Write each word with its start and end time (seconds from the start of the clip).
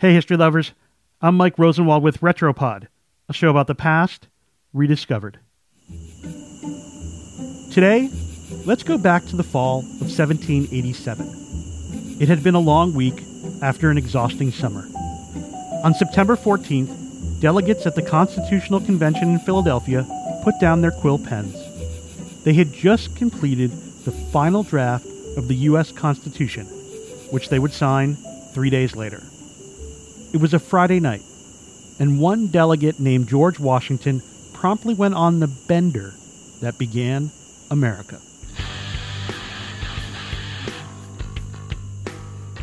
Hey, 0.00 0.12
history 0.12 0.36
lovers. 0.36 0.74
I'm 1.20 1.36
Mike 1.36 1.58
Rosenwald 1.58 2.04
with 2.04 2.20
Retropod, 2.20 2.86
a 3.28 3.32
show 3.32 3.50
about 3.50 3.66
the 3.66 3.74
past 3.74 4.28
rediscovered. 4.72 5.40
Today, 7.72 8.08
let's 8.64 8.84
go 8.84 8.96
back 8.96 9.24
to 9.24 9.34
the 9.34 9.42
fall 9.42 9.80
of 9.80 10.06
1787. 10.06 11.26
It 12.20 12.28
had 12.28 12.44
been 12.44 12.54
a 12.54 12.60
long 12.60 12.94
week 12.94 13.24
after 13.60 13.90
an 13.90 13.98
exhausting 13.98 14.52
summer. 14.52 14.86
On 15.82 15.92
September 15.94 16.36
14th, 16.36 17.40
delegates 17.40 17.84
at 17.84 17.96
the 17.96 18.02
Constitutional 18.02 18.78
Convention 18.78 19.30
in 19.30 19.40
Philadelphia 19.40 20.06
put 20.44 20.60
down 20.60 20.80
their 20.80 20.92
quill 20.92 21.18
pens. 21.18 21.56
They 22.44 22.52
had 22.52 22.72
just 22.72 23.16
completed 23.16 23.72
the 24.04 24.12
final 24.12 24.62
draft 24.62 25.06
of 25.36 25.48
the 25.48 25.56
U.S. 25.56 25.90
Constitution, 25.90 26.66
which 27.32 27.48
they 27.48 27.58
would 27.58 27.72
sign 27.72 28.14
three 28.54 28.70
days 28.70 28.94
later. 28.94 29.24
It 30.30 30.42
was 30.42 30.52
a 30.52 30.58
Friday 30.58 31.00
night, 31.00 31.22
and 31.98 32.20
one 32.20 32.48
delegate 32.48 33.00
named 33.00 33.28
George 33.28 33.58
Washington 33.58 34.22
promptly 34.52 34.92
went 34.92 35.14
on 35.14 35.40
the 35.40 35.46
bender 35.46 36.12
that 36.60 36.78
began 36.78 37.30
America. 37.70 38.20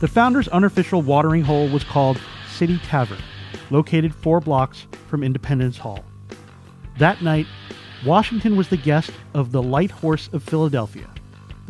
The 0.00 0.08
founder's 0.08 0.48
unofficial 0.48 1.02
watering 1.02 1.42
hole 1.42 1.68
was 1.68 1.84
called 1.84 2.18
City 2.48 2.78
Tavern, 2.78 3.22
located 3.70 4.14
four 4.14 4.40
blocks 4.40 4.86
from 5.08 5.22
Independence 5.22 5.76
Hall. 5.76 6.02
That 6.96 7.20
night, 7.20 7.46
Washington 8.06 8.56
was 8.56 8.68
the 8.68 8.78
guest 8.78 9.10
of 9.34 9.52
the 9.52 9.62
Light 9.62 9.90
Horse 9.90 10.30
of 10.32 10.42
Philadelphia, 10.42 11.10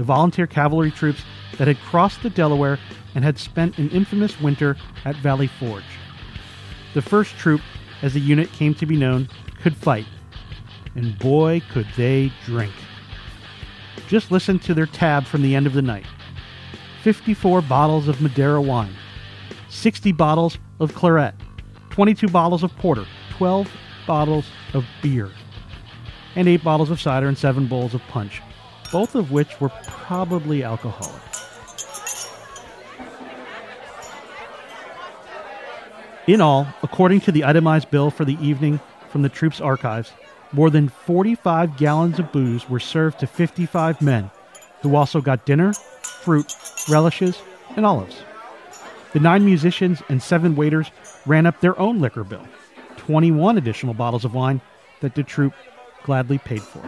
the 0.00 0.04
volunteer 0.04 0.46
cavalry 0.46 0.90
troops 0.90 1.22
that 1.58 1.68
had 1.68 1.78
crossed 1.80 2.22
the 2.22 2.30
Delaware 2.30 2.78
and 3.14 3.22
had 3.22 3.38
spent 3.38 3.76
an 3.76 3.90
infamous 3.90 4.40
winter 4.40 4.74
at 5.04 5.14
Valley 5.16 5.46
Forge. 5.46 5.84
The 6.94 7.02
first 7.02 7.36
troop, 7.36 7.60
as 8.00 8.14
the 8.14 8.20
unit 8.20 8.50
came 8.50 8.74
to 8.76 8.86
be 8.86 8.96
known, 8.96 9.28
could 9.60 9.76
fight, 9.76 10.06
and 10.94 11.18
boy, 11.18 11.60
could 11.70 11.86
they 11.98 12.32
drink. 12.46 12.72
Just 14.08 14.30
listen 14.30 14.58
to 14.60 14.72
their 14.72 14.86
tab 14.86 15.26
from 15.26 15.42
the 15.42 15.54
end 15.54 15.66
of 15.66 15.74
the 15.74 15.82
night 15.82 16.06
54 17.02 17.60
bottles 17.60 18.08
of 18.08 18.22
Madeira 18.22 18.62
wine, 18.62 18.94
60 19.68 20.12
bottles 20.12 20.56
of 20.78 20.94
claret, 20.94 21.34
22 21.90 22.26
bottles 22.28 22.62
of 22.62 22.74
porter, 22.78 23.04
12 23.32 23.70
bottles 24.06 24.46
of 24.72 24.86
beer, 25.02 25.30
and 26.36 26.48
8 26.48 26.64
bottles 26.64 26.88
of 26.88 27.02
cider 27.02 27.28
and 27.28 27.36
7 27.36 27.66
bowls 27.66 27.92
of 27.92 28.00
punch, 28.08 28.40
both 28.92 29.14
of 29.14 29.30
which 29.30 29.60
were 29.60 29.70
probably 29.86 30.62
alcoholic. 30.62 31.22
In 36.26 36.40
all, 36.40 36.66
according 36.82 37.20
to 37.22 37.32
the 37.32 37.44
itemized 37.44 37.90
bill 37.90 38.10
for 38.10 38.24
the 38.24 38.38
evening 38.40 38.78
from 39.08 39.22
the 39.22 39.28
troops' 39.28 39.60
archives, 39.60 40.12
more 40.52 40.70
than 40.70 40.88
45 40.88 41.76
gallons 41.76 42.18
of 42.18 42.30
booze 42.32 42.68
were 42.68 42.80
served 42.80 43.20
to 43.20 43.26
55 43.26 44.00
men, 44.02 44.30
who 44.82 44.94
also 44.96 45.20
got 45.20 45.46
dinner, 45.46 45.72
fruit, 45.72 46.54
relishes, 46.88 47.40
and 47.76 47.86
olives. 47.86 48.22
The 49.12 49.20
nine 49.20 49.44
musicians 49.44 50.02
and 50.08 50.22
seven 50.22 50.54
waiters 50.54 50.90
ran 51.26 51.46
up 51.46 51.60
their 51.60 51.78
own 51.78 52.00
liquor 52.00 52.24
bill 52.24 52.46
21 52.96 53.58
additional 53.58 53.94
bottles 53.94 54.24
of 54.24 54.34
wine 54.34 54.60
that 55.00 55.14
the 55.14 55.22
troop 55.22 55.54
gladly 56.04 56.38
paid 56.38 56.62
for. 56.62 56.82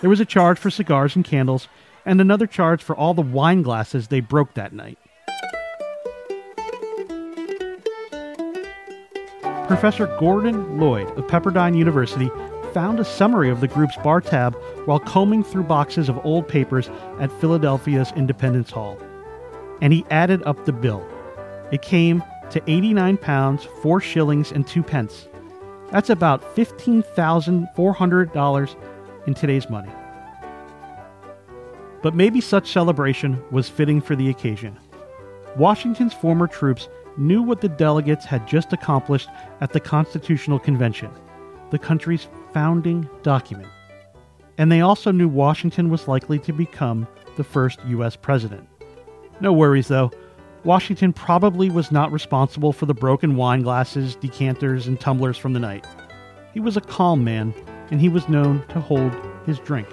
There 0.00 0.10
was 0.10 0.20
a 0.20 0.24
charge 0.24 0.58
for 0.58 0.70
cigars 0.70 1.14
and 1.14 1.24
candles, 1.24 1.68
and 2.06 2.20
another 2.20 2.46
charge 2.46 2.82
for 2.82 2.96
all 2.96 3.12
the 3.12 3.20
wine 3.20 3.60
glasses 3.62 4.08
they 4.08 4.20
broke 4.20 4.54
that 4.54 4.72
night. 4.72 4.98
Professor 9.66 10.06
Gordon 10.18 10.80
Lloyd 10.80 11.06
of 11.18 11.26
Pepperdine 11.26 11.76
University 11.76 12.30
found 12.72 12.98
a 12.98 13.04
summary 13.04 13.50
of 13.50 13.60
the 13.60 13.68
group's 13.68 13.98
bar 13.98 14.22
tab 14.22 14.56
while 14.86 14.98
combing 14.98 15.44
through 15.44 15.64
boxes 15.64 16.08
of 16.08 16.24
old 16.24 16.48
papers 16.48 16.88
at 17.20 17.30
Philadelphia's 17.40 18.10
Independence 18.16 18.70
Hall. 18.70 18.96
And 19.82 19.92
he 19.92 20.06
added 20.10 20.42
up 20.44 20.64
the 20.64 20.72
bill. 20.72 21.06
It 21.72 21.82
came 21.82 22.24
to 22.50 22.62
89 22.66 23.18
pounds, 23.18 23.68
4 23.82 24.00
shillings, 24.00 24.50
and 24.50 24.66
2 24.66 24.82
pence. 24.82 25.28
That's 25.90 26.10
about 26.10 26.42
$15,400 26.56 28.76
in 29.30 29.34
today's 29.34 29.70
money. 29.70 29.90
But 32.02 32.16
maybe 32.16 32.40
such 32.40 32.72
celebration 32.72 33.40
was 33.52 33.68
fitting 33.68 34.00
for 34.00 34.16
the 34.16 34.28
occasion. 34.28 34.76
Washington's 35.56 36.14
former 36.14 36.48
troops 36.48 36.88
knew 37.16 37.42
what 37.42 37.60
the 37.60 37.68
delegates 37.68 38.24
had 38.24 38.48
just 38.48 38.72
accomplished 38.72 39.28
at 39.60 39.72
the 39.72 39.78
Constitutional 39.78 40.58
Convention, 40.58 41.10
the 41.70 41.78
country's 41.78 42.26
founding 42.52 43.08
document. 43.22 43.68
And 44.58 44.72
they 44.72 44.80
also 44.80 45.12
knew 45.12 45.28
Washington 45.28 45.90
was 45.90 46.08
likely 46.08 46.40
to 46.40 46.52
become 46.52 47.06
the 47.36 47.44
first 47.44 47.78
U.S. 47.86 48.16
president. 48.16 48.68
No 49.40 49.52
worries, 49.52 49.86
though. 49.86 50.10
Washington 50.64 51.12
probably 51.12 51.70
was 51.70 51.92
not 51.92 52.10
responsible 52.10 52.72
for 52.72 52.86
the 52.86 52.94
broken 52.94 53.36
wine 53.36 53.62
glasses, 53.62 54.16
decanters, 54.16 54.88
and 54.88 54.98
tumblers 54.98 55.38
from 55.38 55.52
the 55.52 55.60
night. 55.60 55.86
He 56.52 56.60
was 56.60 56.76
a 56.76 56.80
calm 56.80 57.22
man, 57.22 57.54
and 57.90 58.00
he 58.00 58.08
was 58.08 58.28
known 58.28 58.64
to 58.68 58.80
hold 58.80 59.12
his 59.46 59.58
drink. 59.58 59.88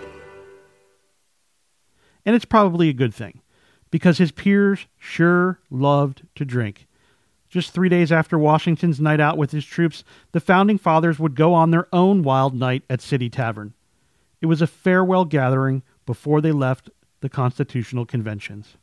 And 2.25 2.35
it's 2.35 2.45
probably 2.45 2.89
a 2.89 2.93
good 2.93 3.13
thing, 3.13 3.41
because 3.89 4.17
his 4.17 4.31
peers 4.31 4.85
sure 4.97 5.59
loved 5.69 6.23
to 6.35 6.45
drink. 6.45 6.87
Just 7.49 7.71
three 7.71 7.87
days 7.87 8.11
after 8.11 8.37
Washington's 8.37 8.99
night 8.99 9.21
out 9.21 9.37
with 9.37 9.51
his 9.51 9.65
troops, 9.65 10.03
the 10.33 10.41
founding 10.41 10.77
fathers 10.77 11.17
would 11.17 11.35
go 11.35 11.53
on 11.53 11.71
their 11.71 11.87
own 11.93 12.21
wild 12.21 12.53
night 12.53 12.83
at 12.89 13.01
City 13.01 13.29
Tavern. 13.29 13.73
It 14.41 14.47
was 14.47 14.61
a 14.61 14.67
farewell 14.67 15.23
gathering 15.25 15.81
before 16.05 16.41
they 16.41 16.51
left 16.51 16.89
the 17.21 17.29
Constitutional 17.29 18.05
Conventions. 18.05 18.75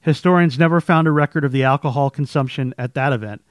Historians 0.00 0.58
never 0.58 0.80
found 0.80 1.06
a 1.06 1.12
record 1.12 1.44
of 1.44 1.52
the 1.52 1.62
alcohol 1.62 2.10
consumption 2.10 2.74
at 2.76 2.94
that 2.94 3.12
event, 3.12 3.42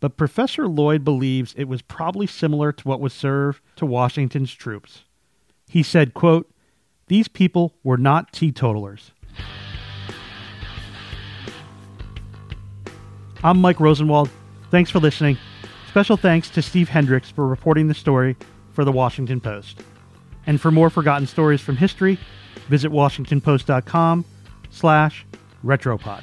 but 0.00 0.16
Professor 0.16 0.66
Lloyd 0.66 1.04
believes 1.04 1.54
it 1.56 1.64
was 1.64 1.82
probably 1.82 2.26
similar 2.26 2.72
to 2.72 2.88
what 2.88 3.00
was 3.00 3.12
served 3.12 3.60
to 3.76 3.86
Washington's 3.86 4.52
troops. 4.52 5.04
He 5.68 5.82
said, 5.82 6.14
quote, 6.14 6.50
These 7.06 7.28
people 7.28 7.74
were 7.84 7.98
not 7.98 8.32
teetotalers. 8.32 9.12
I'm 13.44 13.60
Mike 13.60 13.80
Rosenwald. 13.80 14.30
Thanks 14.70 14.90
for 14.90 14.98
listening. 14.98 15.38
Special 15.88 16.16
thanks 16.16 16.50
to 16.50 16.62
Steve 16.62 16.88
Hendricks 16.88 17.30
for 17.30 17.46
reporting 17.46 17.88
the 17.88 17.94
story 17.94 18.36
for 18.72 18.84
the 18.84 18.92
Washington 18.92 19.40
Post. 19.40 19.82
And 20.46 20.60
for 20.60 20.70
more 20.70 20.90
forgotten 20.90 21.26
stories 21.26 21.60
from 21.60 21.76
history, 21.76 22.18
visit 22.68 22.90
washingtonpost.com 22.90 24.24
slash 24.70 25.26
retropod. 25.64 26.22